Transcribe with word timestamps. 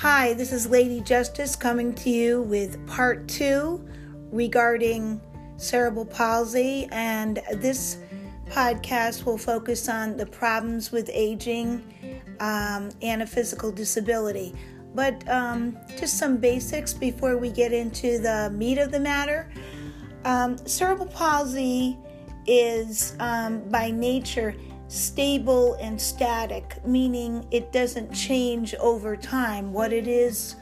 Hi, 0.00 0.32
this 0.32 0.50
is 0.50 0.66
Lady 0.66 1.02
Justice 1.02 1.54
coming 1.54 1.92
to 1.96 2.08
you 2.08 2.40
with 2.40 2.86
part 2.86 3.28
two 3.28 3.86
regarding 4.32 5.20
cerebral 5.58 6.06
palsy, 6.06 6.88
and 6.90 7.42
this 7.56 7.98
podcast 8.46 9.26
will 9.26 9.36
focus 9.36 9.90
on 9.90 10.16
the 10.16 10.24
problems 10.24 10.90
with 10.90 11.10
aging 11.12 11.84
um, 12.40 12.88
and 13.02 13.20
a 13.20 13.26
physical 13.26 13.70
disability. 13.70 14.54
But 14.94 15.28
um, 15.28 15.76
just 15.98 16.16
some 16.16 16.38
basics 16.38 16.94
before 16.94 17.36
we 17.36 17.50
get 17.50 17.74
into 17.74 18.18
the 18.20 18.48
meat 18.54 18.78
of 18.78 18.92
the 18.92 19.00
matter. 19.00 19.52
Um, 20.24 20.56
cerebral 20.66 21.08
palsy 21.08 21.98
is 22.46 23.16
um, 23.20 23.68
by 23.68 23.90
nature 23.90 24.54
stable 24.90 25.74
and 25.74 26.00
static, 26.00 26.84
meaning 26.84 27.46
it 27.52 27.72
doesn't 27.72 28.12
change 28.12 28.74
over 28.74 29.16
time. 29.16 29.72
What 29.72 29.92
it 29.92 30.08
is 30.08 30.56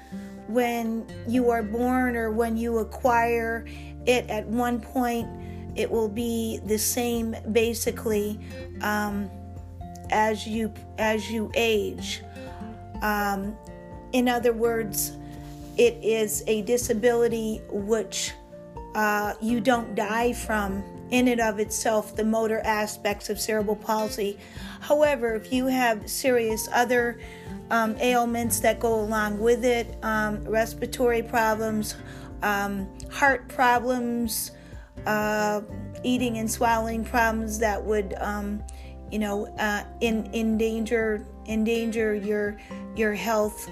when 0.48 1.07
you 1.27 1.51
are 1.51 1.62
born 1.62 2.15
or 2.15 2.30
when 2.30 2.56
you 2.56 2.79
acquire 2.79 3.67
it 4.06 4.29
at 4.29 4.47
one 4.47 4.80
point, 4.80 5.27
it 5.77 5.91
will 5.91 6.11
be 6.11 6.61
the 6.67 6.79
same 6.79 7.34
basically 7.53 8.39
um, 8.83 9.30
as 10.11 10.47
you 10.47 10.75
as 10.98 11.31
you 11.31 11.51
age. 11.55 12.23
Um, 13.01 13.56
in 14.12 14.29
other 14.29 14.53
words, 14.53 15.12
it 15.79 15.95
is 16.03 16.45
a 16.47 16.62
disability 16.62 17.62
which 17.70 18.33
uh, 18.95 19.34
you 19.41 19.61
don't 19.61 19.95
die 19.95 20.34
from 20.34 20.83
in 21.11 21.29
and 21.29 21.41
of 21.41 21.59
itself 21.59 22.17
the 22.17 22.25
motor 22.25 22.61
aspects 22.61 23.30
of 23.30 23.41
cerebral 23.41 23.77
palsy. 23.77 24.39
However, 24.80 25.34
if 25.34 25.53
you 25.53 25.67
have 25.67 26.09
serious 26.09 26.69
other 26.73 27.19
um, 27.70 27.97
ailments 28.01 28.61
that 28.61 28.81
go 28.81 29.01
along 29.01 29.39
with 29.39 29.64
it, 29.64 29.97
um, 30.03 30.42
respiratory 30.45 31.23
problems, 31.23 31.97
um, 32.42 32.89
heart 33.11 33.48
problems, 33.48 34.53
uh, 35.06 35.62
eating 36.03 36.39
and 36.39 36.51
swallowing 36.51 37.05
problems 37.05 37.59
that 37.59 37.83
would, 37.83 38.14
um, 38.19 38.62
you 39.11 39.19
know, 39.19 39.47
uh, 39.59 39.84
in 40.01 40.29
endanger 40.34 41.25
endanger 41.47 42.14
your 42.14 42.56
your 42.95 43.14
health, 43.14 43.69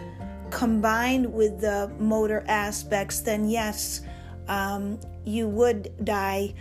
combined 0.51 1.31
with 1.33 1.61
the 1.61 1.93
motor 1.99 2.45
aspects, 2.49 3.21
then 3.21 3.49
yes, 3.49 4.01
um, 4.49 4.99
you 5.25 5.49
would 5.49 5.93
die 6.05 6.55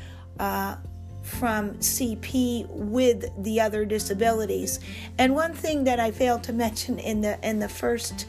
from 1.26 1.74
CP 1.76 2.70
with 2.70 3.26
the 3.44 3.60
other 3.60 3.84
disabilities. 3.84 4.80
And 5.18 5.34
one 5.34 5.54
thing 5.54 5.84
that 5.86 6.00
I 6.00 6.12
failed 6.12 6.44
to 6.44 6.54
mention 6.66 7.00
in 7.00 7.22
the 7.22 7.38
in 7.48 7.60
the 7.60 7.70
first 7.70 8.28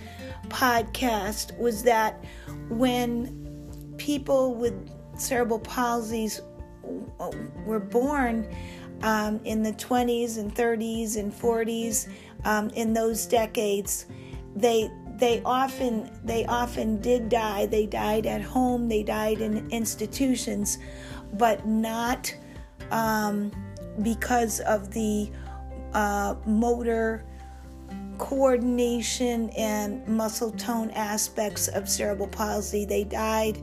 podcast 0.49 1.57
was 1.59 1.83
that 1.83 2.25
when 2.69 3.95
people 3.99 4.55
with 4.55 4.75
cerebral 5.19 5.61
palsies 5.61 6.41
were 7.65 7.81
born 7.81 8.47
um, 9.03 9.41
in 9.45 9.63
the 9.63 9.73
20s 9.73 10.39
and 10.39 10.55
30s 10.55 11.17
and 11.17 11.33
40s, 11.33 12.09
um, 12.45 12.71
in 12.71 12.93
those 12.93 13.27
decades, 13.27 14.07
they 14.55 14.91
they 15.19 15.43
often 15.45 16.11
they 16.25 16.45
often 16.47 17.01
did 17.01 17.29
die. 17.29 17.67
They 17.67 17.87
died 17.87 18.27
at 18.27 18.43
home. 18.43 18.89
They 18.89 19.03
died 19.03 19.41
in 19.41 19.69
institutions 19.71 20.79
but 21.35 21.67
not 21.67 22.35
um, 22.91 23.51
because 24.03 24.61
of 24.61 24.93
the 24.93 25.31
uh, 25.93 26.35
motor 26.45 27.25
coordination 28.19 29.51
and 29.51 30.07
muscle 30.09 30.51
tone 30.53 30.91
aspects 30.91 31.69
of 31.69 31.89
cerebral 31.89 32.29
palsy. 32.29 32.85
They 32.85 33.05
died 33.05 33.61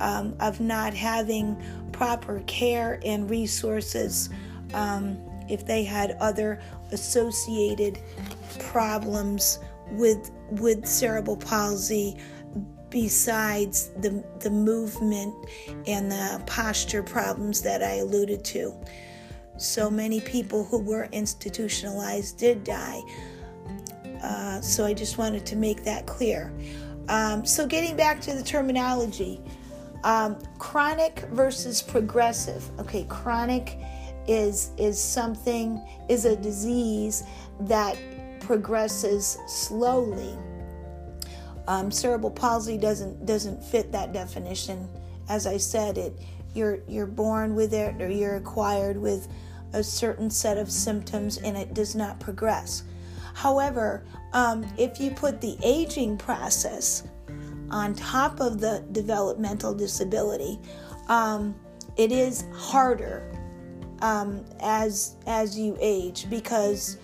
um, 0.00 0.34
of 0.40 0.60
not 0.60 0.94
having 0.94 1.56
proper 1.92 2.40
care 2.46 3.00
and 3.04 3.30
resources 3.30 4.30
um, 4.72 5.18
if 5.48 5.64
they 5.66 5.84
had 5.84 6.16
other 6.20 6.60
associated 6.92 8.00
problems 8.58 9.58
with 9.92 10.30
with 10.50 10.86
cerebral 10.86 11.36
palsy 11.36 12.16
besides 12.94 13.90
the, 14.02 14.22
the 14.38 14.50
movement 14.50 15.34
and 15.88 16.12
the 16.12 16.40
posture 16.46 17.02
problems 17.02 17.60
that 17.60 17.82
I 17.82 17.94
alluded 17.96 18.44
to. 18.44 18.72
So 19.56 19.90
many 19.90 20.20
people 20.20 20.64
who 20.64 20.78
were 20.78 21.08
institutionalized 21.10 22.38
did 22.38 22.62
die. 22.62 23.02
Uh, 24.22 24.60
so 24.60 24.84
I 24.84 24.94
just 24.94 25.18
wanted 25.18 25.44
to 25.44 25.56
make 25.56 25.82
that 25.82 26.06
clear. 26.06 26.54
Um, 27.08 27.44
so, 27.44 27.66
getting 27.66 27.96
back 27.96 28.20
to 28.22 28.32
the 28.32 28.44
terminology 28.44 29.42
um, 30.04 30.38
chronic 30.58 31.26
versus 31.32 31.82
progressive. 31.82 32.64
Okay, 32.78 33.04
chronic 33.08 33.76
is 34.28 34.70
is 34.78 35.02
something 35.02 35.84
is 36.08 36.26
a 36.26 36.36
disease 36.36 37.24
that 37.60 37.98
progresses 38.40 39.36
slowly 39.48 40.38
um, 41.66 41.90
cerebral 41.90 42.30
palsy 42.30 42.78
doesn't 42.78 43.26
doesn't 43.26 43.62
fit 43.62 43.92
that 43.92 44.12
definition. 44.12 44.88
As 45.28 45.46
I 45.46 45.56
said, 45.56 45.98
it 45.98 46.18
you're 46.54 46.78
you're 46.88 47.06
born 47.06 47.54
with 47.54 47.72
it 47.74 48.00
or 48.00 48.08
you're 48.08 48.36
acquired 48.36 48.96
with 48.96 49.28
a 49.72 49.82
certain 49.82 50.30
set 50.30 50.56
of 50.56 50.70
symptoms 50.70 51.38
and 51.38 51.56
it 51.56 51.74
does 51.74 51.94
not 51.94 52.20
progress. 52.20 52.84
However, 53.34 54.04
um, 54.32 54.64
if 54.78 55.00
you 55.00 55.10
put 55.10 55.40
the 55.40 55.56
aging 55.64 56.16
process 56.16 57.02
on 57.70 57.94
top 57.94 58.40
of 58.40 58.60
the 58.60 58.84
developmental 58.92 59.74
disability, 59.74 60.60
um, 61.08 61.54
it 61.96 62.12
is 62.12 62.44
harder 62.54 63.30
um, 64.02 64.44
as 64.60 65.16
as 65.26 65.58
you 65.58 65.76
age 65.80 66.28
because 66.30 66.98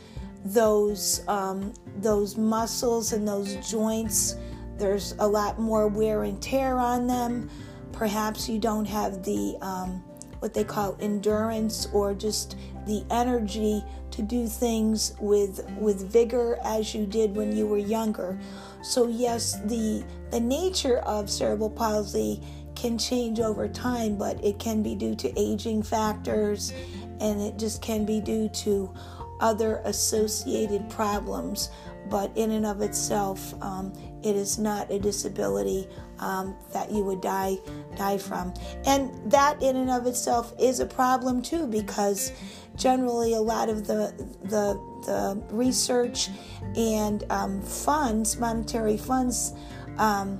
those 0.44 1.26
um, 1.28 1.72
those 1.96 2.36
muscles 2.36 3.12
and 3.12 3.26
those 3.26 3.56
joints 3.68 4.36
there's 4.80 5.14
a 5.18 5.26
lot 5.26 5.58
more 5.58 5.86
wear 5.86 6.24
and 6.24 6.40
tear 6.42 6.78
on 6.78 7.06
them. 7.06 7.48
Perhaps 7.92 8.48
you 8.48 8.58
don't 8.58 8.86
have 8.86 9.22
the 9.22 9.56
um, 9.60 10.02
what 10.40 10.54
they 10.54 10.64
call 10.64 10.96
endurance 11.00 11.86
or 11.92 12.14
just 12.14 12.56
the 12.86 13.04
energy 13.10 13.84
to 14.10 14.22
do 14.22 14.48
things 14.48 15.14
with 15.20 15.64
with 15.78 16.10
vigor 16.10 16.58
as 16.64 16.94
you 16.94 17.06
did 17.06 17.36
when 17.36 17.54
you 17.54 17.66
were 17.66 17.78
younger. 17.78 18.38
So 18.82 19.06
yes, 19.06 19.60
the 19.64 20.04
the 20.30 20.40
nature 20.40 20.98
of 20.98 21.30
cerebral 21.30 21.70
palsy 21.70 22.42
can 22.74 22.96
change 22.96 23.40
over 23.40 23.68
time, 23.68 24.16
but 24.16 24.42
it 24.42 24.58
can 24.58 24.82
be 24.82 24.94
due 24.94 25.14
to 25.16 25.38
aging 25.38 25.82
factors 25.82 26.72
and 27.20 27.40
it 27.40 27.58
just 27.58 27.82
can 27.82 28.06
be 28.06 28.20
due 28.20 28.48
to 28.48 28.92
other 29.40 29.82
associated 29.84 30.88
problems. 30.88 31.70
But 32.08 32.32
in 32.36 32.50
and 32.52 32.64
of 32.64 32.80
itself, 32.80 33.54
um, 33.62 33.92
it 34.22 34.36
is 34.36 34.58
not 34.58 34.90
a 34.90 34.98
disability 34.98 35.88
um, 36.18 36.56
that 36.72 36.90
you 36.90 37.02
would 37.02 37.20
die 37.20 37.56
die 37.96 38.18
from, 38.18 38.52
and 38.86 39.10
that 39.30 39.62
in 39.62 39.76
and 39.76 39.90
of 39.90 40.06
itself 40.06 40.52
is 40.58 40.80
a 40.80 40.86
problem 40.86 41.42
too 41.42 41.66
because 41.66 42.32
generally 42.76 43.34
a 43.34 43.40
lot 43.40 43.68
of 43.68 43.86
the 43.86 44.12
the, 44.44 44.74
the 45.06 45.42
research 45.50 46.28
and 46.76 47.24
um, 47.30 47.62
funds, 47.62 48.38
monetary 48.38 48.96
funds 48.96 49.54
um, 49.98 50.38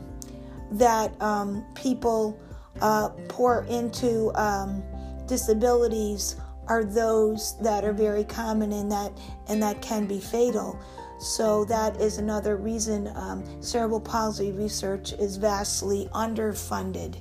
that 0.72 1.20
um, 1.20 1.64
people 1.74 2.38
uh, 2.80 3.08
pour 3.28 3.64
into 3.64 4.32
um, 4.34 4.82
disabilities 5.26 6.36
are 6.66 6.84
those 6.84 7.58
that 7.60 7.84
are 7.84 7.92
very 7.92 8.24
common 8.24 8.72
and 8.72 8.91
that 8.91 9.12
and 9.48 9.62
that 9.62 9.82
can 9.82 10.06
be 10.06 10.21
fatal. 10.21 10.78
So 11.20 11.66
that 11.66 12.00
is 12.00 12.16
another 12.16 12.56
reason 12.56 13.12
um, 13.14 13.44
cerebral 13.62 14.00
palsy 14.00 14.52
research 14.52 15.12
is 15.12 15.36
vastly 15.36 16.08
underfunded. 16.14 17.18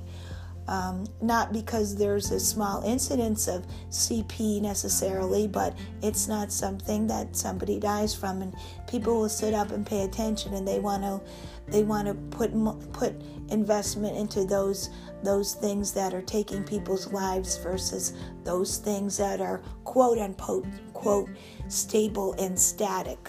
Um, 0.68 1.06
not 1.20 1.52
because 1.52 1.96
there's 1.96 2.30
a 2.30 2.40
small 2.40 2.82
incidence 2.82 3.46
of 3.46 3.66
CP 3.90 4.62
necessarily, 4.62 5.46
but 5.48 5.76
it's 6.00 6.28
not 6.28 6.50
something 6.50 7.08
that 7.08 7.36
somebody 7.36 7.78
dies 7.78 8.14
from, 8.14 8.40
and 8.40 8.54
people 8.88 9.20
will 9.20 9.28
sit 9.28 9.52
up 9.52 9.70
and 9.70 9.84
pay 9.84 10.04
attention, 10.04 10.54
and 10.54 10.66
they 10.66 10.78
want 10.78 11.02
to 11.02 11.20
they 11.66 11.82
want 11.82 12.06
to 12.06 12.14
put 12.36 12.52
put 12.92 13.20
investment 13.48 14.16
into 14.16 14.44
those 14.44 14.90
those 15.24 15.54
things 15.54 15.92
that 15.92 16.14
are 16.14 16.22
taking 16.22 16.62
people's 16.62 17.12
lives 17.12 17.58
versus 17.58 18.14
those 18.44 18.78
things 18.78 19.16
that 19.16 19.40
are 19.40 19.60
quote 19.84 20.18
unquote 20.18 20.66
quote 20.94 21.28
stable 21.68 22.32
and 22.38 22.58
static. 22.58 23.28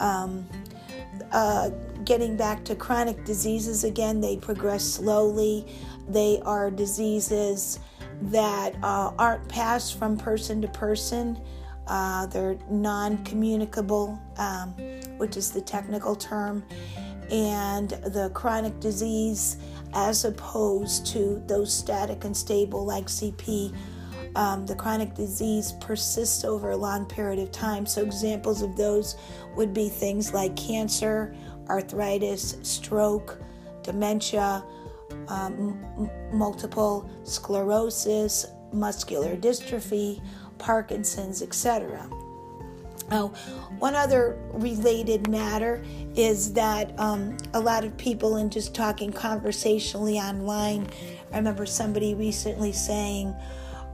Um, 0.00 0.48
uh, 1.32 1.70
getting 2.04 2.36
back 2.36 2.64
to 2.64 2.74
chronic 2.74 3.24
diseases 3.24 3.84
again, 3.84 4.20
they 4.20 4.36
progress 4.36 4.84
slowly. 4.84 5.66
They 6.08 6.40
are 6.44 6.70
diseases 6.70 7.78
that 8.22 8.74
uh, 8.82 9.12
aren't 9.18 9.48
passed 9.48 9.98
from 9.98 10.16
person 10.16 10.60
to 10.62 10.68
person. 10.68 11.40
Uh, 11.86 12.26
they're 12.26 12.58
non 12.68 13.22
communicable, 13.24 14.20
um, 14.36 14.70
which 15.18 15.36
is 15.36 15.50
the 15.50 15.60
technical 15.60 16.16
term. 16.16 16.64
and 17.30 17.90
the 17.90 18.30
chronic 18.34 18.80
disease 18.80 19.56
as 19.94 20.24
opposed 20.24 21.06
to 21.06 21.42
those 21.46 21.72
static 21.72 22.24
and 22.24 22.36
stable 22.36 22.84
like 22.84 23.06
CP. 23.06 23.74
Um, 24.36 24.64
the 24.64 24.76
chronic 24.76 25.14
disease 25.14 25.72
persists 25.80 26.44
over 26.44 26.70
a 26.70 26.76
long 26.76 27.04
period 27.04 27.40
of 27.40 27.50
time. 27.50 27.84
So, 27.84 28.02
examples 28.02 28.62
of 28.62 28.76
those 28.76 29.16
would 29.56 29.74
be 29.74 29.88
things 29.88 30.32
like 30.32 30.54
cancer, 30.56 31.34
arthritis, 31.68 32.56
stroke, 32.62 33.40
dementia, 33.82 34.64
um, 35.28 35.82
m- 35.98 36.10
multiple 36.32 37.10
sclerosis, 37.24 38.46
muscular 38.72 39.36
dystrophy, 39.36 40.22
Parkinson's, 40.58 41.42
etc. 41.42 42.08
Now, 43.10 43.28
one 43.80 43.96
other 43.96 44.38
related 44.52 45.28
matter 45.28 45.82
is 46.14 46.52
that 46.52 46.96
um, 46.98 47.36
a 47.54 47.60
lot 47.60 47.84
of 47.84 47.96
people, 47.96 48.36
in 48.36 48.50
just 48.50 48.72
talking 48.72 49.12
conversationally 49.12 50.18
online, 50.18 50.86
I 51.32 51.38
remember 51.38 51.66
somebody 51.66 52.14
recently 52.14 52.70
saying, 52.70 53.34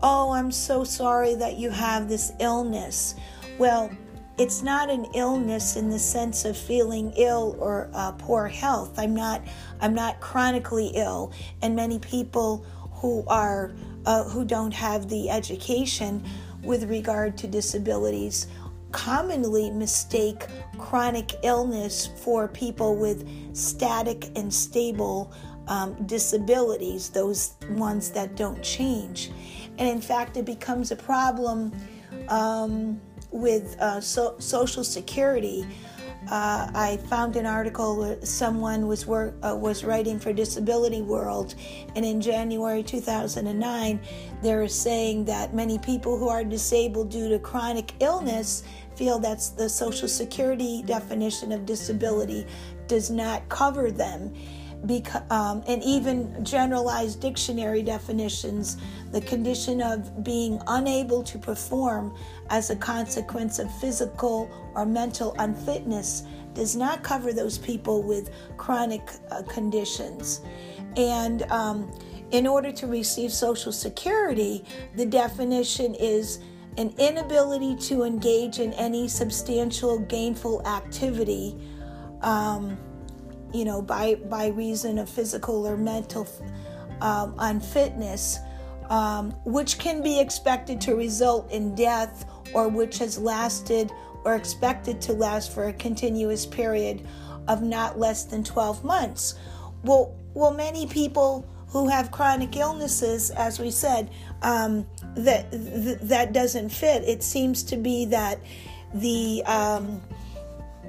Oh, 0.08 0.30
I'm 0.30 0.52
so 0.52 0.84
sorry 0.84 1.34
that 1.34 1.58
you 1.58 1.68
have 1.68 2.08
this 2.08 2.30
illness. 2.38 3.16
Well, 3.58 3.90
it's 4.38 4.62
not 4.62 4.88
an 4.88 5.06
illness 5.16 5.74
in 5.74 5.90
the 5.90 5.98
sense 5.98 6.44
of 6.44 6.56
feeling 6.56 7.12
ill 7.16 7.56
or 7.58 7.90
uh, 7.92 8.12
poor 8.12 8.46
health. 8.46 9.00
I'm 9.00 9.16
not. 9.16 9.42
I'm 9.80 9.94
not 9.94 10.20
chronically 10.20 10.92
ill, 10.94 11.32
and 11.60 11.74
many 11.74 11.98
people 11.98 12.64
who 12.92 13.24
are 13.26 13.74
uh, 14.04 14.22
who 14.22 14.44
don't 14.44 14.72
have 14.72 15.08
the 15.08 15.28
education 15.28 16.24
with 16.62 16.84
regard 16.84 17.36
to 17.38 17.48
disabilities 17.48 18.46
commonly 18.92 19.70
mistake 19.70 20.46
chronic 20.78 21.32
illness 21.42 22.06
for 22.22 22.46
people 22.46 22.96
with 22.96 23.28
static 23.56 24.30
and 24.36 24.54
stable 24.54 25.32
um, 25.66 25.96
disabilities, 26.06 27.10
those 27.10 27.54
ones 27.70 28.10
that 28.10 28.36
don't 28.36 28.62
change. 28.62 29.32
And 29.78 29.88
in 29.88 30.00
fact, 30.00 30.36
it 30.36 30.44
becomes 30.44 30.90
a 30.90 30.96
problem 30.96 31.72
um, 32.28 33.00
with 33.30 33.76
uh, 33.80 34.00
so- 34.00 34.36
Social 34.38 34.84
Security 34.84 35.66
uh, 36.30 36.68
I 36.74 36.96
found 37.08 37.36
an 37.36 37.46
article 37.46 37.98
where 37.98 38.24
someone 38.24 38.88
was 38.88 39.06
work, 39.06 39.34
uh, 39.44 39.54
was 39.54 39.84
writing 39.84 40.18
for 40.18 40.32
Disability 40.32 41.00
World, 41.00 41.54
and 41.94 42.04
in 42.04 42.20
January 42.20 42.82
2009, 42.82 44.00
they 44.42 44.54
were 44.54 44.66
saying 44.66 45.24
that 45.26 45.54
many 45.54 45.78
people 45.78 46.18
who 46.18 46.28
are 46.28 46.42
disabled 46.42 47.10
due 47.10 47.28
to 47.28 47.38
chronic 47.38 47.92
illness 48.00 48.64
feel 48.96 49.20
that's 49.20 49.50
the 49.50 49.68
Social 49.68 50.08
Security 50.08 50.82
definition 50.82 51.52
of 51.52 51.64
disability 51.64 52.44
does 52.88 53.08
not 53.08 53.48
cover 53.48 53.92
them. 53.92 54.34
Beca- 54.84 55.28
um, 55.30 55.62
and 55.66 55.82
even 55.82 56.44
generalized 56.44 57.20
dictionary 57.20 57.82
definitions, 57.82 58.76
the 59.10 59.20
condition 59.20 59.80
of 59.80 60.22
being 60.22 60.60
unable 60.66 61.22
to 61.24 61.38
perform 61.38 62.14
as 62.50 62.70
a 62.70 62.76
consequence 62.76 63.58
of 63.58 63.72
physical 63.80 64.50
or 64.74 64.86
mental 64.86 65.34
unfitness 65.38 66.24
does 66.54 66.76
not 66.76 67.02
cover 67.02 67.32
those 67.32 67.58
people 67.58 68.02
with 68.02 68.30
chronic 68.56 69.10
uh, 69.30 69.42
conditions. 69.42 70.40
And 70.96 71.42
um, 71.50 71.90
in 72.30 72.46
order 72.46 72.72
to 72.72 72.86
receive 72.86 73.32
Social 73.32 73.72
Security, 73.72 74.64
the 74.96 75.06
definition 75.06 75.94
is 75.94 76.40
an 76.78 76.94
inability 76.98 77.76
to 77.76 78.02
engage 78.02 78.58
in 78.58 78.72
any 78.74 79.08
substantial 79.08 79.98
gainful 79.98 80.66
activity. 80.66 81.56
Um, 82.22 82.76
you 83.52 83.64
know, 83.64 83.82
by 83.82 84.14
by 84.14 84.48
reason 84.48 84.98
of 84.98 85.08
physical 85.08 85.66
or 85.66 85.76
mental 85.76 86.28
um, 87.00 87.34
unfitness, 87.38 88.38
um, 88.88 89.30
which 89.44 89.78
can 89.78 90.02
be 90.02 90.20
expected 90.20 90.80
to 90.82 90.94
result 90.94 91.50
in 91.50 91.74
death 91.74 92.24
or 92.54 92.68
which 92.68 92.98
has 92.98 93.18
lasted 93.18 93.90
or 94.24 94.34
expected 94.34 95.00
to 95.00 95.12
last 95.12 95.52
for 95.52 95.68
a 95.68 95.72
continuous 95.72 96.46
period 96.46 97.06
of 97.48 97.62
not 97.62 97.98
less 97.98 98.24
than 98.24 98.42
12 98.42 98.84
months. 98.84 99.34
Well, 99.84 100.16
well, 100.34 100.52
many 100.52 100.86
people 100.86 101.48
who 101.68 101.88
have 101.88 102.10
chronic 102.10 102.56
illnesses, 102.56 103.30
as 103.30 103.58
we 103.58 103.70
said, 103.70 104.10
um, 104.42 104.86
that 105.14 105.50
th- 105.50 105.98
that 106.02 106.32
doesn't 106.32 106.70
fit. 106.70 107.04
It 107.04 107.22
seems 107.22 107.62
to 107.64 107.76
be 107.76 108.04
that 108.06 108.40
the 108.94 109.42
um, 109.46 110.00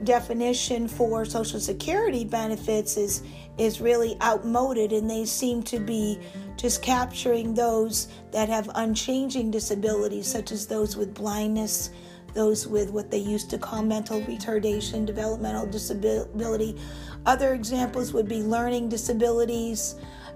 definition 0.03 0.87
for 0.87 1.25
Social 1.25 1.59
Security 1.59 2.23
benefits 2.23 2.97
is 2.97 3.23
is 3.57 3.81
really 3.81 4.15
outmoded, 4.21 4.93
and 4.93 5.09
they 5.09 5.25
seem 5.25 5.63
to 5.63 5.79
be 5.79 6.19
just 6.57 6.83
capturing 6.83 7.53
those 7.55 8.07
that 8.31 8.49
have 8.49 8.69
unchanging 8.75 9.49
disabilities, 9.49 10.27
such 10.27 10.51
as 10.51 10.67
those 10.67 10.95
with 10.95 11.13
blindness, 11.15 11.89
those 12.33 12.67
with 12.67 12.91
what 12.91 13.09
they 13.09 13.17
used 13.17 13.49
to 13.49 13.57
call 13.57 13.81
mental 13.81 14.21
retardation, 14.21 15.05
developmental 15.05 15.65
disability. 15.65 16.77
Other 17.25 17.53
examples 17.55 18.13
would 18.13 18.27
be 18.27 18.43
learning 18.43 18.89
disabilities 18.89 19.95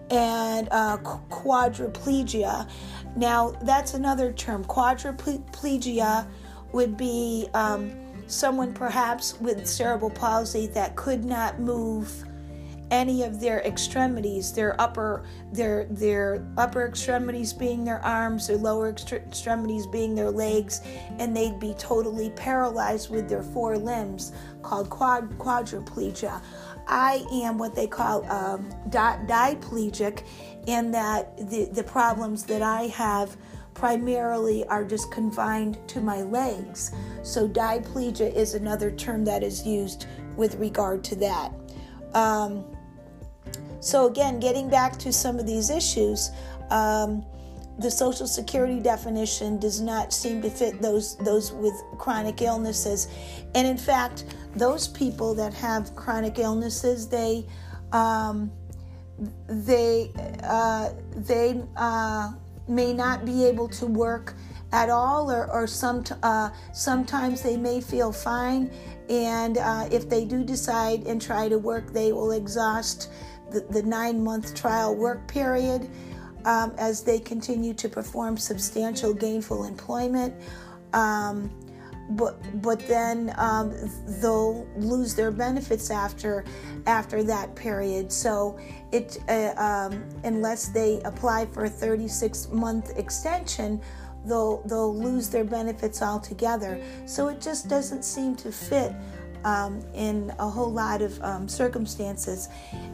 and 0.09 0.67
uh, 0.71 0.97
quadriplegia. 0.97 2.69
Now, 3.15 3.51
that's 3.61 3.93
another 3.93 4.33
term. 4.33 4.65
Quadriplegia 4.65 6.27
would 6.73 6.97
be 6.97 7.47
um, 7.53 8.00
someone 8.31 8.73
perhaps 8.73 9.39
with 9.39 9.67
cerebral 9.67 10.09
palsy 10.09 10.67
that 10.67 10.95
could 10.95 11.23
not 11.25 11.59
move 11.59 12.23
any 12.91 13.23
of 13.23 13.39
their 13.39 13.61
extremities 13.61 14.51
their 14.51 14.79
upper 14.79 15.23
their 15.53 15.85
their 15.85 16.45
upper 16.57 16.85
extremities 16.85 17.53
being 17.53 17.85
their 17.85 18.03
arms 18.03 18.47
their 18.47 18.57
lower 18.57 18.89
extremities 18.89 19.87
being 19.87 20.13
their 20.13 20.29
legs 20.29 20.81
and 21.19 21.35
they'd 21.35 21.59
be 21.59 21.73
totally 21.75 22.29
paralyzed 22.31 23.09
with 23.09 23.29
their 23.29 23.43
four 23.43 23.77
limbs 23.77 24.33
called 24.61 24.89
quad, 24.89 25.29
quadriplegia. 25.37 26.41
I 26.87 27.25
am 27.31 27.57
what 27.57 27.73
they 27.73 27.87
call 27.87 28.29
um, 28.29 28.69
di- 28.89 29.19
diplegic 29.25 30.23
in 30.67 30.91
that 30.91 31.37
the, 31.49 31.65
the 31.71 31.83
problems 31.83 32.43
that 32.43 32.61
i 32.61 32.83
have 32.83 33.35
primarily 33.73 34.65
are 34.68 34.83
just 34.83 35.12
confined 35.12 35.77
to 35.88 36.01
my 36.01 36.21
legs. 36.21 36.91
So, 37.23 37.47
diplegia 37.47 38.34
is 38.34 38.53
another 38.53 38.91
term 38.91 39.25
that 39.25 39.43
is 39.43 39.65
used 39.65 40.05
with 40.36 40.55
regard 40.55 41.03
to 41.05 41.15
that. 41.17 41.51
Um, 42.13 42.65
so, 43.79 44.07
again, 44.07 44.39
getting 44.39 44.69
back 44.69 44.98
to 45.00 45.12
some 45.12 45.39
of 45.39 45.48
these 45.48 45.69
issues, 45.69 46.31
um, 46.69 47.25
the 47.79 47.89
Social 47.89 48.27
Security 48.27 48.79
definition 48.79 49.60
does 49.60 49.81
not 49.81 50.13
seem 50.13 50.41
to 50.41 50.50
fit 50.50 50.81
those 50.81 51.17
those 51.17 51.51
with 51.51 51.74
chronic 51.98 52.41
illnesses, 52.41 53.07
and 53.55 53.67
in 53.67 53.77
fact, 53.77 54.25
those 54.55 54.88
people 54.88 55.34
that 55.36 55.53
have 55.53 55.95
chronic 55.95 56.38
illnesses, 56.38 57.07
they 57.07 57.45
um, 57.91 58.51
they 59.48 60.12
uh, 60.43 60.89
they 61.15 61.62
uh, 61.75 62.34
may 62.68 62.94
not 62.94 63.25
be 63.25 63.46
able 63.46 63.68
to 63.70 63.86
work 63.86 64.36
at 64.72 64.89
all, 64.89 65.30
or, 65.30 65.51
or 65.51 65.68
some, 65.68 66.03
uh, 66.24 66.50
sometimes 66.74 67.41
they 67.41 67.58
may 67.58 67.82
feel 67.82 68.12
fine. 68.12 68.72
And 69.10 69.58
uh, 69.58 69.89
if 69.91 70.10
they 70.10 70.24
do 70.24 70.44
decide 70.44 71.06
and 71.06 71.22
try 71.22 71.50
to 71.50 71.58
work, 71.58 71.91
they 71.91 72.13
will 72.13 72.32
exhaust 72.32 73.12
the, 73.51 73.62
the 73.70 73.84
nine 73.84 74.24
month 74.24 74.56
trial 74.56 74.96
work 74.96 75.27
period 75.27 75.89
um, 76.46 76.74
as 76.77 77.03
they 77.03 77.20
continue 77.20 77.74
to 77.74 77.89
perform 77.89 78.38
substantial 78.38 79.13
gainful 79.13 79.65
employment. 79.65 80.34
Um, 80.94 81.51
but 82.12 82.62
but 82.62 82.80
then 82.88 83.34
um, 83.38 83.74
they'll 84.22 84.68
lose 84.75 85.15
their 85.15 85.32
benefits 85.32 85.89
after 85.89 86.44
after 86.86 87.24
that 87.24 87.56
period. 87.56 88.12
So 88.12 88.60
it 88.91 89.18
uh, 89.30 89.53
um, 89.58 90.03
unless 90.24 90.70
they 90.70 91.01
apply 91.06 91.46
for 91.48 91.65
a 91.65 91.70
36 91.70 92.50
month 92.50 92.98
extension, 92.98 93.82
they'll 94.25 94.62
they'll 94.68 94.96
lose 94.96 95.30
their 95.30 95.46
benefits 95.46 96.01
altogether. 96.01 96.82
So 97.06 97.27
it 97.27 97.41
just 97.41 97.68
doesn't 97.68 98.03
seem 98.03 98.36
to 98.38 98.51
fit 98.51 98.94
um, 99.44 99.82
in 99.94 100.34
a 100.39 100.50
whole 100.50 100.72
lot 100.72 101.01
of 101.01 101.22
um, 101.22 101.48
circumstances. 101.48 102.50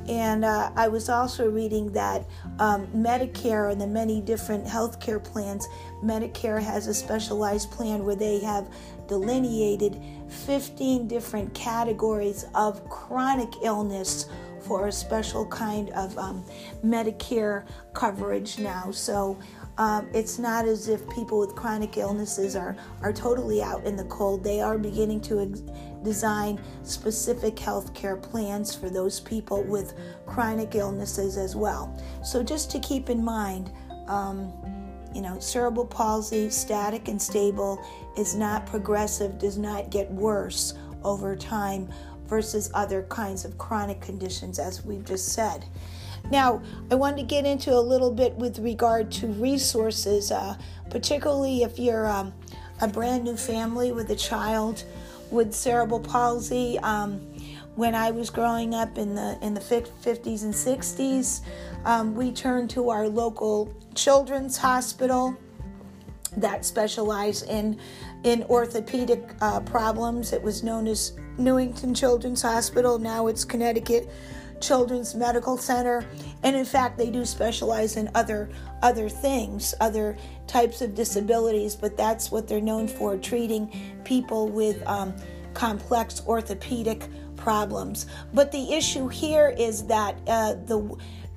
And 0.08 0.46
uh, 0.46 0.72
I 0.76 0.88
was 0.88 1.10
also 1.10 1.50
reading 1.50 1.92
that 1.94 2.26
um, 2.60 2.88
Medicare 2.88 3.72
and 3.72 3.80
the 3.80 3.88
many 3.88 4.22
different 4.22 4.66
healthcare 4.66 5.24
plans, 5.24 5.68
Medicare 6.04 6.62
has 6.62 6.88
a 6.88 6.94
specialized 6.94 7.72
plan 7.72 8.06
where 8.06 8.16
they 8.16 8.40
have 8.40 8.70
delineated 9.08 10.02
15 10.30 11.08
different 11.08 11.54
categories 11.54 12.46
of 12.56 12.88
chronic 12.90 13.50
illness 13.64 14.28
for 14.62 14.88
a 14.88 14.92
special 14.92 15.46
kind 15.46 15.90
of 15.92 16.18
um, 16.18 16.44
Medicare 16.84 17.66
coverage 17.94 18.60
now. 18.60 18.92
So 18.92 19.38
Um, 19.78 20.10
it's 20.12 20.40
not 20.40 20.66
as 20.66 20.88
if 20.88 21.08
people 21.10 21.38
with 21.38 21.56
chronic 21.56 21.98
illnesses 21.98 22.56
are, 22.56 22.76
are 23.02 23.14
totally 23.14 23.62
out 23.62 23.86
in 23.86 23.96
the 23.96 24.06
cold. 24.06 24.44
They 24.44 24.60
are 24.60 24.78
beginning 24.78 25.22
to 25.22 25.42
ex- 25.42 25.62
design 26.04 26.60
specific 26.84 27.58
health 27.60 27.94
care 27.94 28.18
plans 28.18 28.74
for 28.74 28.90
those 28.90 29.20
people 29.20 29.64
with 29.64 29.94
chronic 30.26 30.74
illnesses 30.74 31.38
as 31.38 31.56
well. 31.56 31.96
So, 32.24 32.42
just 32.42 32.72
to 32.72 32.80
keep 32.80 33.10
in 33.12 33.24
mind, 33.24 33.72
um, 34.08 34.52
you 35.18 35.24
know, 35.24 35.40
cerebral 35.40 35.88
palsy, 35.88 36.48
static 36.48 37.08
and 37.08 37.20
stable, 37.20 37.84
is 38.16 38.36
not 38.36 38.68
progressive, 38.68 39.40
does 39.40 39.58
not 39.58 39.90
get 39.90 40.12
worse 40.12 40.76
over 41.04 41.36
time 41.36 41.92
versus 42.28 42.70
other 42.76 43.02
kinds 43.10 43.44
of 43.44 43.58
chronic 43.58 44.00
conditions, 44.00 44.60
as 44.60 44.86
we've 44.86 45.04
just 45.04 45.30
said. 45.30 45.66
Now, 46.30 46.62
I 46.92 46.96
want 46.96 47.18
to 47.18 47.24
get 47.24 47.48
into 47.48 47.74
a 47.74 47.82
little 47.82 48.12
bit 48.12 48.36
with 48.36 48.60
regard 48.60 49.12
to 49.14 49.26
resources, 49.26 50.32
uh, 50.32 50.56
particularly 50.92 51.64
if 51.64 51.80
you're 51.80 52.08
um, 52.08 52.32
a 52.80 52.88
brand 52.88 53.24
new 53.24 53.38
family 53.38 53.92
with 53.92 54.12
a 54.12 54.16
child 54.16 54.84
with 55.32 55.52
cerebral 55.52 56.00
palsy. 56.00 56.78
Um, 56.84 57.22
when 57.78 57.94
I 57.94 58.10
was 58.10 58.32
growing 58.32 58.74
up 58.74 58.98
in 58.98 59.14
the 59.14 59.38
in 59.42 59.54
the 59.54 59.62
50s 59.62 60.44
and 60.44 60.54
60s, 60.54 61.42
um, 61.86 62.16
we 62.16 62.32
turned 62.32 62.72
to 62.72 62.90
our 62.90 63.08
local 63.08 63.72
children's 63.94 64.58
hospital 64.58 65.38
that 66.36 66.66
specialized 66.66 67.48
in 67.48 67.80
in 68.24 68.44
orthopedic 68.46 69.36
uh, 69.42 69.60
problems. 69.60 70.34
It 70.34 70.42
was 70.42 70.64
known 70.64 70.88
as 70.88 71.14
Newington 71.38 71.94
Children's 71.94 72.42
Hospital. 72.42 72.98
Now 72.98 73.28
it's 73.28 73.46
Connecticut 73.46 74.10
Children's 74.60 75.14
Medical 75.14 75.56
Center, 75.56 76.04
and 76.42 76.56
in 76.56 76.66
fact, 76.66 76.98
they 76.98 77.12
do 77.12 77.26
specialize 77.26 77.96
in 77.96 78.10
other 78.16 78.50
other 78.82 79.08
things, 79.08 79.76
other 79.80 80.18
types 80.48 80.82
of 80.82 80.96
disabilities. 80.96 81.76
But 81.76 81.96
that's 81.96 82.32
what 82.32 82.48
they're 82.48 82.60
known 82.60 82.88
for: 82.88 83.18
treating 83.18 84.02
people 84.04 84.50
with 84.50 84.82
um, 84.88 85.16
complex 85.54 86.24
orthopedic 86.26 87.08
problems. 87.48 88.08
But 88.34 88.52
the 88.52 88.74
issue 88.74 89.08
here 89.08 89.56
is 89.58 89.86
that 89.86 90.18
uh, 90.28 90.56
the 90.66 90.80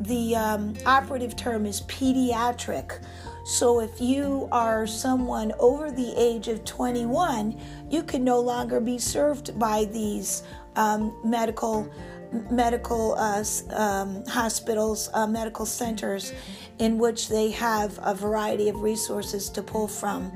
the 0.00 0.34
um, 0.34 0.74
operative 0.84 1.36
term 1.36 1.66
is 1.66 1.82
pediatric. 1.82 3.00
So 3.44 3.80
if 3.80 4.00
you 4.00 4.48
are 4.50 4.88
someone 4.88 5.52
over 5.60 5.92
the 5.92 6.12
age 6.16 6.48
of 6.48 6.64
21, 6.64 7.56
you 7.90 8.02
can 8.02 8.24
no 8.24 8.40
longer 8.40 8.80
be 8.80 8.98
served 8.98 9.56
by 9.56 9.84
these 9.84 10.42
um, 10.74 11.14
medical 11.22 11.88
medical 12.50 13.14
uh, 13.14 13.44
um, 13.72 14.24
hospitals, 14.26 15.10
uh, 15.14 15.28
medical 15.28 15.66
centers, 15.66 16.32
in 16.80 16.98
which 16.98 17.28
they 17.28 17.50
have 17.52 17.98
a 18.02 18.14
variety 18.14 18.68
of 18.68 18.82
resources 18.82 19.48
to 19.50 19.62
pull 19.62 19.86
from, 19.86 20.32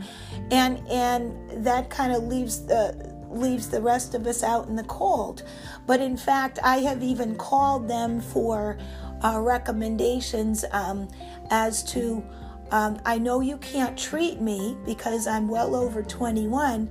and 0.52 0.78
and 0.88 1.64
that 1.64 1.90
kind 1.90 2.12
of 2.12 2.22
leaves 2.24 2.64
the 2.64 3.13
leaves 3.36 3.68
the 3.68 3.80
rest 3.80 4.14
of 4.14 4.26
us 4.26 4.42
out 4.42 4.68
in 4.68 4.76
the 4.76 4.84
cold. 4.84 5.42
But 5.86 6.00
in 6.00 6.16
fact, 6.16 6.58
I 6.62 6.78
have 6.78 7.02
even 7.02 7.36
called 7.36 7.88
them 7.88 8.20
for 8.20 8.78
uh, 9.22 9.40
recommendations 9.40 10.64
um, 10.72 11.08
as 11.50 11.82
to. 11.92 12.24
Um, 12.70 12.98
I 13.04 13.18
know 13.18 13.40
you 13.40 13.58
can't 13.58 13.96
treat 13.96 14.40
me 14.40 14.76
because 14.84 15.26
I'm 15.26 15.48
well 15.48 15.76
over 15.76 16.02
21, 16.02 16.90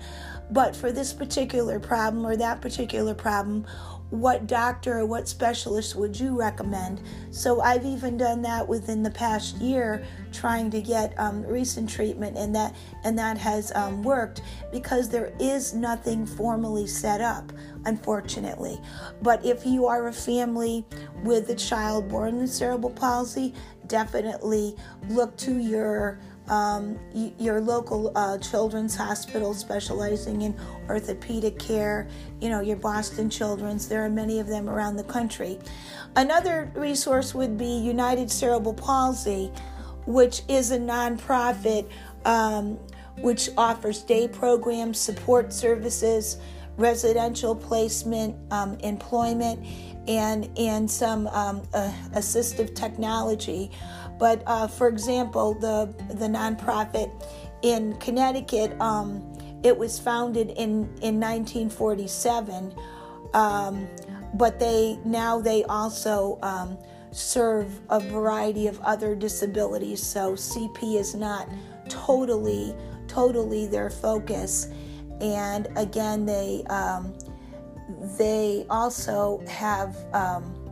but 0.51 0.75
for 0.75 0.91
this 0.91 1.11
particular 1.11 1.79
problem 1.79 2.25
or 2.25 2.37
that 2.37 2.61
particular 2.61 3.15
problem, 3.15 3.65
what 4.13 4.45
doctor 4.45 4.99
or 4.99 5.05
what 5.07 5.27
specialist 5.27 5.95
would 5.95 6.19
you 6.19 6.37
recommend? 6.37 7.01
So 7.31 7.61
I've 7.61 7.83
even 7.83 8.15
done 8.15 8.43
that 8.43 8.67
within 8.67 9.01
the 9.01 9.09
past 9.09 9.57
year, 9.57 10.05
trying 10.31 10.69
to 10.69 10.81
get 10.81 11.19
um, 11.19 11.43
recent 11.43 11.89
treatment, 11.89 12.37
and 12.37 12.55
that 12.55 12.75
and 13.03 13.17
that 13.17 13.39
has 13.39 13.71
um, 13.73 14.03
worked 14.03 14.43
because 14.71 15.09
there 15.09 15.33
is 15.39 15.73
nothing 15.73 16.27
formally 16.27 16.85
set 16.85 17.21
up, 17.21 17.51
unfortunately. 17.85 18.79
But 19.23 19.43
if 19.43 19.65
you 19.65 19.87
are 19.87 20.07
a 20.07 20.13
family 20.13 20.85
with 21.23 21.49
a 21.49 21.55
child 21.55 22.07
born 22.07 22.37
with 22.37 22.51
cerebral 22.51 22.91
palsy, 22.91 23.55
definitely 23.87 24.75
look 25.09 25.35
to 25.37 25.57
your 25.57 26.19
um, 26.49 26.99
your 27.39 27.61
local 27.61 28.11
uh, 28.15 28.37
children's 28.37 28.95
hospital 28.95 29.53
specializing 29.53 30.41
in 30.41 30.55
orthopedic 30.89 31.57
care, 31.59 32.07
you 32.41 32.49
know, 32.49 32.59
your 32.59 32.77
Boston 32.77 33.29
Children's. 33.29 33.87
There 33.87 34.03
are 34.03 34.09
many 34.09 34.39
of 34.39 34.47
them 34.47 34.69
around 34.69 34.97
the 34.97 35.03
country. 35.03 35.59
Another 36.15 36.71
resource 36.75 37.33
would 37.33 37.57
be 37.57 37.65
United 37.65 38.29
Cerebral 38.29 38.73
Palsy, 38.73 39.51
which 40.05 40.41
is 40.47 40.71
a 40.71 40.77
nonprofit 40.77 41.89
um, 42.25 42.77
which 43.17 43.49
offers 43.57 44.01
day 44.01 44.27
programs, 44.27 44.99
support 44.99 45.53
services, 45.53 46.37
residential 46.77 47.55
placement, 47.55 48.35
um, 48.51 48.75
employment, 48.79 49.65
and 50.07 50.49
and 50.57 50.89
some 50.89 51.27
um, 51.27 51.61
uh, 51.73 51.91
assistive 52.15 52.75
technology. 52.75 53.71
But 54.19 54.43
uh, 54.45 54.67
for 54.67 54.87
example, 54.87 55.53
the 55.55 55.93
the 56.13 56.27
nonprofit 56.27 57.11
in 57.61 57.95
Connecticut, 57.97 58.79
um, 58.79 59.21
it 59.63 59.77
was 59.77 59.99
founded 59.99 60.49
in 60.49 60.83
in 61.01 61.19
1947, 61.19 62.73
um, 63.33 63.87
but 64.35 64.59
they 64.59 64.99
now 65.05 65.39
they 65.39 65.63
also 65.65 66.37
um, 66.41 66.77
serve 67.11 67.79
a 67.89 67.99
variety 67.99 68.67
of 68.67 68.79
other 68.81 69.15
disabilities. 69.15 70.01
So 70.01 70.33
CP 70.33 70.99
is 70.99 71.15
not 71.15 71.49
totally 71.89 72.75
totally 73.07 73.67
their 73.67 73.89
focus, 73.89 74.69
and 75.21 75.67
again 75.75 76.25
they 76.25 76.63
um, 76.69 77.13
they 78.17 78.65
also 78.69 79.41
have 79.47 79.95
um, 80.13 80.63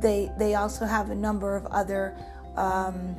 they 0.00 0.30
they 0.38 0.54
also 0.54 0.84
have 0.84 1.10
a 1.10 1.14
number 1.14 1.56
of 1.56 1.66
other 1.66 2.16
um, 2.56 3.16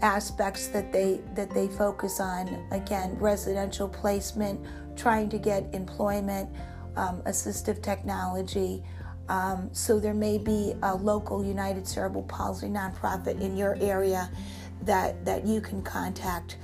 aspects 0.00 0.66
that 0.68 0.92
they 0.92 1.20
that 1.34 1.50
they 1.50 1.68
focus 1.68 2.20
on. 2.20 2.66
Again, 2.70 3.16
residential 3.18 3.88
placement, 3.88 4.60
trying 4.96 5.28
to 5.30 5.38
get 5.38 5.72
employment, 5.72 6.50
um, 6.96 7.22
assistive 7.22 7.82
technology. 7.82 8.82
Um, 9.28 9.70
so 9.72 10.00
there 10.00 10.14
may 10.14 10.36
be 10.36 10.74
a 10.82 10.94
local 10.94 11.44
United 11.44 11.86
Cerebral 11.86 12.24
Palsy 12.24 12.66
nonprofit 12.66 13.40
in 13.40 13.56
your 13.56 13.76
area 13.80 14.30
that 14.82 15.24
that 15.24 15.46
you 15.46 15.60
can 15.60 15.82
contact. 15.82 16.56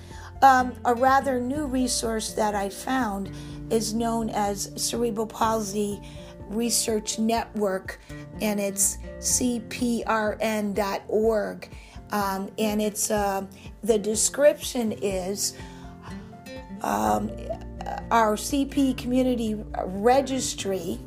Um, 0.42 0.74
a 0.84 0.94
rather 0.94 1.40
new 1.40 1.66
resource 1.66 2.32
that 2.32 2.54
I 2.54 2.68
found 2.68 3.32
is 3.70 3.92
known 3.92 4.30
as 4.30 4.70
Cerebral 4.76 5.26
Palsy 5.26 6.00
Research 6.48 7.18
Network, 7.18 7.98
and 8.40 8.60
it's 8.60 8.98
cprn.org. 9.18 10.08
Um, 12.10 12.50
and 12.58 12.80
it's 12.80 13.10
uh, 13.10 13.44
the 13.82 13.98
description 13.98 14.92
is 14.92 15.54
um, 16.82 17.30
our 18.10 18.36
CP 18.36 18.96
community 18.96 19.62
registry 19.86 20.98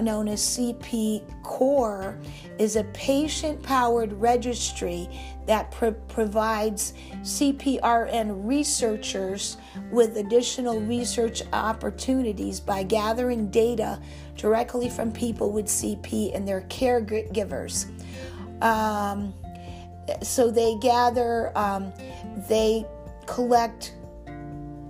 known 0.00 0.28
as 0.28 0.40
CP 0.40 1.22
Core, 1.42 2.18
is 2.58 2.76
a 2.76 2.84
patient 2.84 3.62
powered 3.62 4.12
registry 4.14 5.08
that 5.46 5.70
pro- 5.70 5.92
provides 5.92 6.94
CPRN 7.20 8.46
researchers 8.46 9.58
with 9.90 10.16
additional 10.16 10.80
research 10.80 11.42
opportunities 11.52 12.60
by 12.60 12.82
gathering 12.82 13.50
data 13.50 14.00
directly 14.36 14.88
from 14.88 15.12
people 15.12 15.50
with 15.50 15.66
CP 15.66 16.34
and 16.34 16.48
their 16.48 16.62
caregivers. 16.62 17.86
Um, 18.62 19.34
so 20.22 20.50
they 20.50 20.76
gather, 20.76 21.56
um, 21.56 21.92
they 22.48 22.86
collect 23.26 23.94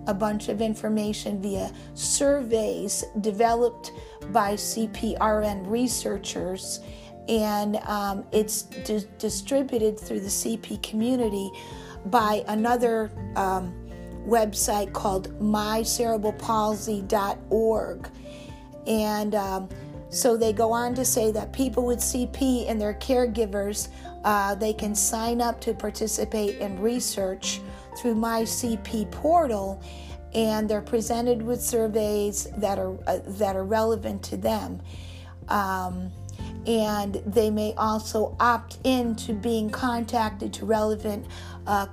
a 0.07 0.15
bunch 0.15 0.49
of 0.49 0.61
information 0.61 1.41
via 1.41 1.73
surveys 1.95 3.05
developed 3.21 3.93
by 4.31 4.55
CPRN 4.55 5.69
researchers, 5.69 6.81
and 7.29 7.77
um, 7.87 8.25
it's 8.33 8.63
di- 8.63 9.07
distributed 9.19 9.99
through 9.99 10.21
the 10.21 10.29
CP 10.29 10.81
community 10.83 11.51
by 12.07 12.45
another 12.49 13.11
um, 13.37 13.73
website 14.27 14.93
called 14.93 15.39
mycerebralpalsy.org. 15.41 18.11
And 18.87 19.35
um, 19.37 19.69
so 20.13 20.37
they 20.37 20.53
go 20.53 20.73
on 20.73 20.95
to 20.97 21.07
say 21.07 21.33
that 21.33 21.55
people 21.55 21.87
with 21.87 21.99
CP 21.99 22.69
and 22.69 22.79
their 22.79 22.93
caregivers, 22.93 23.89
uh, 24.25 24.55
they 24.55 24.75
can 24.75 24.95
sign 24.95 25.41
up 25.41 25.59
to 25.63 25.73
participate 25.73 26.59
in 26.59 26.79
research 26.81 27.63
through 27.97 28.15
my 28.15 28.43
CP 28.43 29.11
portal 29.11 29.83
and 30.35 30.69
they're 30.69 30.83
presented 30.83 31.41
with 31.41 31.63
surveys 31.63 32.49
that 32.59 32.79
are 32.79 32.97
uh, 33.07 33.21
that 33.27 33.57
are 33.57 33.65
relevant 33.65 34.23
to 34.25 34.37
them. 34.37 34.81
Um, 35.49 36.13
and 36.67 37.15
they 37.27 37.51
may 37.51 37.73
also 37.75 38.37
opt 38.39 38.79
in 38.85 39.17
to 39.17 39.33
being 39.33 39.71
contacted 39.71 40.53
to 40.55 40.67
relevant 40.67 41.27
uh, 41.67 41.87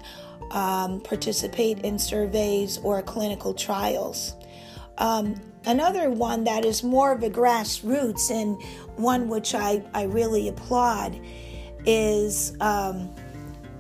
um, 0.52 1.02
participate 1.02 1.80
in 1.80 2.00
surveys 2.00 2.78
or 2.80 3.02
clinical 3.02 3.54
trials. 3.54 4.36
Um, 4.98 5.36
another 5.66 6.10
one 6.10 6.44
that 6.46 6.66
is 6.66 6.84
more 6.84 7.12
of 7.12 7.24
a 7.24 7.30
grassroots 7.30 8.32
and 8.32 8.62
one 8.98 9.30
which 9.30 9.56
I, 9.56 9.84
I 9.94 10.04
really 10.04 10.48
applaud 10.48 11.20
is 11.86 12.56
um, 12.60 13.14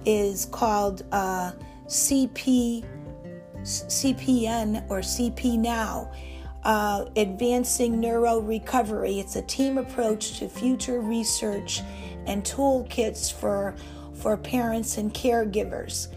is 0.05 0.46
called 0.46 1.03
uh, 1.12 1.51
CP 1.88 2.86
CPN 3.63 4.88
or 4.89 5.00
CP 5.00 5.58
Now. 5.58 6.12
Uh, 6.63 7.05
advancing 7.15 8.00
Neuro 8.00 8.39
Recovery. 8.39 9.20
It's 9.20 9.36
a 9.36 9.41
team 9.41 9.79
approach 9.79 10.38
to 10.38 10.48
future 10.48 11.01
research 11.01 11.81
and 12.27 12.43
toolkits 12.43 13.34
for, 13.34 13.74
for 14.13 14.38
parents 14.38 14.98
and 14.98 15.12
caregivers. 15.12 16.10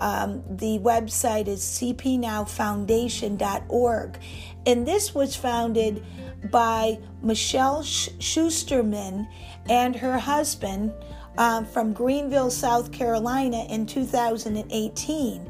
Um, 0.00 0.44
the 0.48 0.78
website 0.78 1.48
is 1.48 1.62
cpnowfoundation.org. 1.62 4.18
And 4.66 4.86
this 4.86 5.16
was 5.16 5.34
founded 5.34 6.04
by 6.50 7.00
Michelle 7.20 7.82
Shusterman 7.82 9.26
and 9.68 9.96
her 9.96 10.18
husband 10.18 10.92
um, 11.38 11.64
from 11.64 11.92
Greenville, 11.94 12.50
South 12.50 12.92
Carolina 12.92 13.64
in 13.70 13.86
2018. 13.86 15.48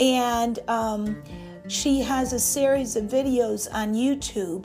And 0.00 0.58
um, 0.68 1.22
she 1.68 2.00
has 2.00 2.32
a 2.32 2.40
series 2.40 2.96
of 2.96 3.04
videos 3.04 3.68
on 3.72 3.94
YouTube. 3.94 4.64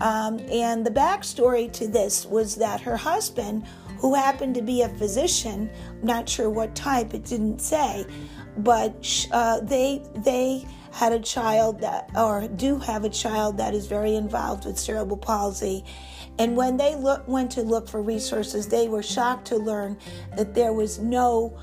Um, 0.00 0.40
and 0.50 0.84
the 0.84 0.90
backstory 0.90 1.72
to 1.74 1.86
this 1.86 2.26
was 2.26 2.56
that 2.56 2.80
her 2.80 2.96
husband, 2.96 3.66
who 3.98 4.14
happened 4.14 4.54
to 4.56 4.62
be 4.62 4.82
a 4.82 4.88
physician, 4.88 5.70
I'm 5.88 6.06
not 6.06 6.28
sure 6.28 6.50
what 6.50 6.74
type, 6.74 7.14
it 7.14 7.24
didn't 7.24 7.60
say, 7.60 8.04
but 8.58 9.26
uh, 9.30 9.60
they 9.60 10.02
they 10.16 10.66
had 10.92 11.12
a 11.12 11.20
child 11.20 11.80
that, 11.80 12.10
or 12.16 12.48
do 12.48 12.78
have 12.78 13.04
a 13.04 13.10
child 13.10 13.56
that 13.58 13.74
is 13.74 13.86
very 13.86 14.16
involved 14.16 14.64
with 14.64 14.78
cerebral 14.78 15.16
palsy. 15.16 15.84
And 16.38 16.56
when 16.56 16.76
they 16.76 16.94
look, 16.94 17.26
went 17.28 17.50
to 17.52 17.62
look 17.62 17.88
for 17.88 18.02
resources, 18.02 18.66
they 18.68 18.88
were 18.88 19.02
shocked 19.02 19.46
to 19.48 19.56
learn 19.56 19.98
that 20.36 20.54
there 20.54 20.72
was 20.72 20.98
no 20.98 21.58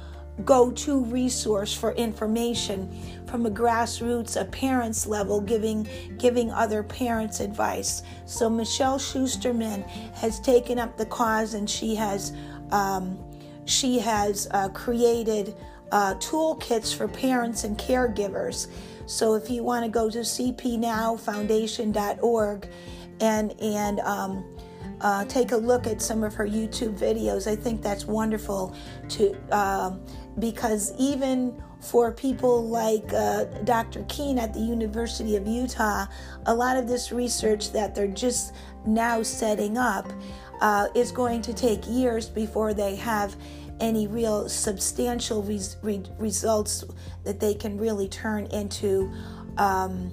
go 0.46 0.72
to 0.72 1.04
resource 1.06 1.74
for 1.74 1.94
information 1.94 2.88
from 3.26 3.46
a 3.46 3.50
grassroots, 3.50 4.40
a 4.40 4.46
parents 4.46 5.08
level, 5.08 5.42
giving 5.42 5.88
giving 6.18 6.52
other 6.52 6.84
parents 6.84 7.40
advice. 7.40 8.04
So 8.26 8.50
Michelle 8.50 9.00
Shusterman 9.00 9.88
has 10.14 10.40
taken 10.40 10.78
up 10.78 10.96
the 10.98 11.08
cause, 11.08 11.54
and 11.54 11.70
she 11.70 11.96
has 11.96 12.34
um, 12.72 13.18
she 13.66 14.00
has 14.00 14.48
uh, 14.52 14.70
created 14.70 15.56
uh, 15.92 16.16
toolkits 16.16 16.96
for 16.96 17.08
parents 17.08 17.64
and 17.64 17.78
caregivers. 17.78 18.68
So 19.08 19.36
if 19.36 19.50
you 19.50 19.64
want 19.64 19.86
to 19.86 19.90
go 19.90 20.10
to 20.10 20.20
cpnowfoundation.org 20.20 22.70
and 23.20 23.60
and 23.60 24.00
um, 24.02 24.46
uh, 25.02 25.26
take 25.26 25.52
a 25.52 25.58
look 25.58 25.88
at 25.88 26.02
some 26.02 26.24
of 26.24 26.34
her 26.34 26.48
YouTube 26.48 26.98
videos. 26.98 27.48
I 27.48 27.56
think 27.56 27.82
that's 27.82 28.06
wonderful 28.06 28.76
to 29.10 29.36
uh, 29.52 29.96
because 30.40 30.94
even 30.98 31.62
for 31.80 32.12
people 32.12 32.68
like 32.68 33.14
uh, 33.14 33.46
Dr. 33.64 34.04
Kean 34.10 34.40
at 34.40 34.54
the 34.54 34.60
University 34.60 35.36
of 35.36 35.48
Utah, 35.48 36.08
a 36.48 36.56
lot 36.56 36.78
of 36.78 36.88
this 36.88 37.12
research 37.12 37.72
that 37.72 37.94
they're 37.94 38.08
just 38.08 38.54
now 38.86 39.22
setting 39.22 39.78
up 39.78 40.12
uh, 40.62 40.88
is 40.96 41.12
going 41.12 41.42
to 41.44 41.54
take 41.54 41.88
years 41.88 42.28
before 42.28 42.74
they 42.74 42.96
have 42.96 43.36
any 43.80 44.08
real 44.08 44.50
substantial 44.50 45.44
res- 45.44 45.78
re- 45.82 46.04
results 46.18 46.84
that 47.24 47.40
they 47.40 47.54
can 47.54 47.78
really 47.78 48.08
turn 48.08 48.46
into 48.48 49.12
um, 49.58 50.12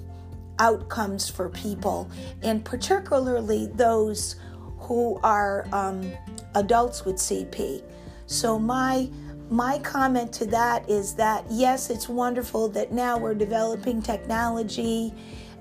outcomes 0.58 1.28
for 1.28 1.48
people, 1.48 2.10
and 2.42 2.64
particularly 2.64 3.66
those 3.74 4.36
who 4.78 5.18
are 5.22 5.66
um, 5.72 6.10
adults 6.54 7.04
with 7.04 7.16
CP. 7.16 7.82
So, 8.26 8.58
my 8.58 9.08
my 9.50 9.78
comment 9.80 10.32
to 10.34 10.46
that 10.46 10.88
is 10.88 11.14
that 11.14 11.44
yes, 11.50 11.90
it's 11.90 12.08
wonderful 12.08 12.68
that 12.68 12.92
now 12.92 13.18
we're 13.18 13.34
developing 13.34 14.00
technology, 14.00 15.12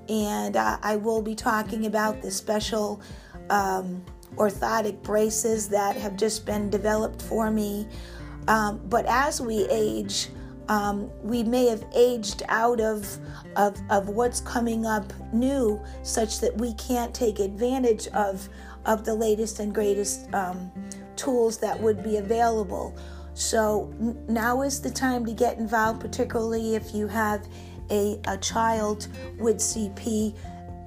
and 0.10 0.56
uh, 0.56 0.78
I 0.82 0.96
will 0.96 1.22
be 1.22 1.36
talking 1.36 1.86
about 1.86 2.22
the 2.22 2.32
special 2.32 3.02
um, 3.50 4.04
orthotic 4.36 5.02
braces 5.04 5.70
that 5.70 5.96
have 5.96 6.16
just 6.16 6.46
been 6.46 6.70
developed 6.70 7.22
for 7.22 7.52
me. 7.52 7.88
Um, 8.48 8.82
but 8.86 9.06
as 9.06 9.40
we 9.40 9.68
age, 9.70 10.30
um, 10.70 11.12
we 11.22 11.44
may 11.44 11.68
have 11.68 11.86
aged 11.96 12.44
out 12.48 12.80
of, 12.80 13.18
of, 13.56 13.80
of 13.90 14.10
what's 14.10 14.40
coming 14.42 14.86
up 14.86 15.12
new, 15.34 15.82
such 16.04 16.40
that 16.40 16.58
we 16.58 16.74
can't 16.74 17.14
take 17.14 17.40
advantage 17.40 18.08
of, 18.10 18.48
of 18.86 19.04
the 19.06 19.14
latest 19.14 19.60
and 19.60 19.74
greatest 19.74 20.34
um, 20.34 20.72
tools 21.16 21.58
that 21.60 21.80
would 21.80 22.04
be 22.04 22.18
available. 22.18 22.96
So 23.34 23.94
now 24.28 24.62
is 24.62 24.82
the 24.82 24.92
time 24.92 25.26
to 25.26 25.34
get 25.34 25.58
involved, 25.58 26.00
particularly 26.00 26.76
if 26.76 26.94
you 26.94 27.08
have 27.08 27.48
a, 27.90 28.20
a 28.28 28.38
child 28.38 29.08
with 29.40 29.58
CP. 29.58 30.36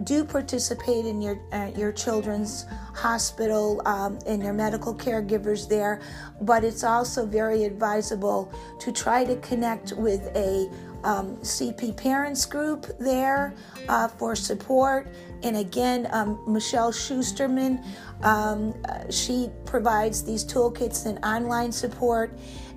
Do 0.05 0.25
participate 0.25 1.07
in 1.07 1.23
your 1.23 1.39
uh, 1.53 1.71
your 1.77 1.91
children's 1.91 2.67
hospital 2.95 3.81
um, 3.87 4.19
and 4.27 4.43
your 4.43 4.53
medical 4.53 4.95
caregivers 4.95 5.69
there, 5.69 6.01
but 6.43 6.65
it's 6.65 6.85
also 6.85 7.25
very 7.25 7.65
advisable 7.65 8.53
to 8.81 8.93
try 8.93 9.25
to 9.25 9.37
connect 9.37 9.93
with 9.93 10.29
a 10.37 10.71
um, 11.03 11.37
CP 11.37 11.97
parents 11.97 12.45
group 12.45 12.87
there 12.99 13.55
uh, 13.89 14.09
for 14.09 14.37
support. 14.37 15.09
And 15.43 15.57
again, 15.59 16.09
um, 16.11 16.43
Michelle 16.47 16.93
Shusterman 16.93 17.83
um, 18.23 18.75
she 19.11 19.51
provides 19.65 20.23
these 20.23 20.45
toolkits 20.45 21.07
and 21.07 21.23
online 21.25 21.73
support 21.73 22.37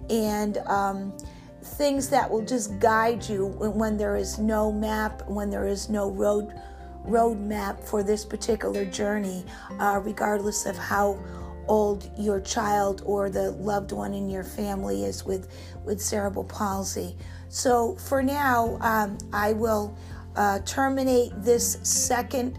and 0.10 0.58
um, 0.60 1.16
things 1.62 2.10
that 2.10 2.30
will 2.30 2.44
just 2.44 2.80
guide 2.80 3.28
you 3.28 3.48
when, 3.48 3.98
there 3.98 4.16
is 4.16 4.40
no 4.40 4.72
map, 4.72 5.28
when 5.28 5.50
there 5.50 5.68
is 5.68 5.90
no 5.90 6.10
road 6.10 6.54
roadmap 7.10 7.84
for 7.84 8.04
this 8.04 8.24
particular 8.26 8.86
journey, 8.86 9.46
uh, 9.80 10.00
regardless 10.04 10.66
of 10.66 10.78
how 10.78 11.18
old 11.68 12.10
your 12.18 12.40
child 12.40 13.04
or 13.06 13.30
the 13.30 13.52
loved 13.52 13.92
one 13.92 14.14
in 14.14 14.30
your 14.30 14.44
family 14.44 15.06
is 15.06 15.24
with 15.24 15.48
with 15.86 16.02
cerebral 16.02 16.44
palsy. 16.44 17.16
So 17.50 17.96
for 17.96 18.22
now, 18.24 18.78
um, 18.82 19.18
I 19.32 19.54
will 19.54 19.96
uh, 20.36 20.60
terminate 20.66 21.32
this 21.38 21.78
second 21.84 22.58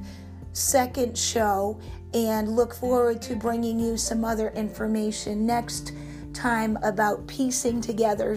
second 0.53 1.17
show 1.17 1.81
and 2.13 2.57
look 2.57 2.75
forward 2.75 3.23
to 3.23 3.37
bringing 3.37 3.79
you 3.79 3.97
some 3.97 4.25
other 4.25 4.51
information 4.51 5.47
next 5.47 5.93
time 6.33 6.79
about 6.83 7.27
piecing 7.27 7.81
together 7.81 8.37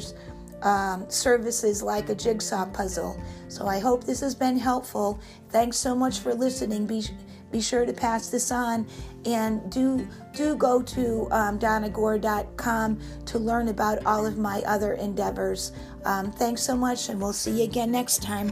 um, 0.64 1.10
services 1.10 1.84
like 1.84 2.10
a 2.10 2.16
jigsaw 2.16 2.66
puzzle. 2.66 3.22
So 3.48 3.68
I 3.68 3.80
hope 3.80 4.04
this 4.04 4.22
has 4.22 4.34
been 4.34 4.58
helpful. 4.58 5.20
Thanks 5.50 5.78
so 5.78 5.96
much 5.96 6.20
for 6.20 6.34
listening. 6.34 6.88
Be, 6.88 7.04
be 7.52 7.62
sure 7.62 7.86
to 7.86 7.94
pass 7.94 8.30
this 8.30 8.52
on 8.52 8.88
and 9.26 9.72
do 9.72 10.08
do 10.36 10.56
go 10.56 10.82
to 10.82 11.28
um, 11.32 11.60
donnagore.com 11.60 13.00
to 13.26 13.40
learn 13.40 13.68
about 13.68 14.04
all 14.06 14.26
of 14.26 14.38
my 14.38 14.64
other 14.66 14.94
endeavors. 14.94 15.72
Um, 16.06 16.32
thanks 16.32 16.64
so 16.64 16.76
much, 16.76 17.10
and 17.10 17.22
we'll 17.22 17.34
see 17.34 17.60
you 17.60 17.64
again 17.64 17.92
next 17.92 18.24
time. 18.24 18.52